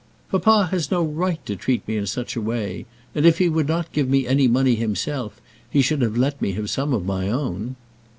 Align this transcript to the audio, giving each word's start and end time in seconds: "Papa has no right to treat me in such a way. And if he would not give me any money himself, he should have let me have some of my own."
"Papa 0.31 0.69
has 0.71 0.89
no 0.89 1.03
right 1.03 1.45
to 1.45 1.55
treat 1.55 1.87
me 1.87 1.95
in 1.95 2.07
such 2.07 2.35
a 2.35 2.41
way. 2.41 2.87
And 3.13 3.23
if 3.23 3.37
he 3.37 3.47
would 3.49 3.67
not 3.67 3.91
give 3.93 4.09
me 4.09 4.25
any 4.25 4.47
money 4.47 4.73
himself, 4.73 5.39
he 5.69 5.83
should 5.83 6.01
have 6.01 6.17
let 6.17 6.41
me 6.41 6.53
have 6.53 6.71
some 6.71 6.91
of 6.91 7.05
my 7.05 7.29
own." 7.29 7.75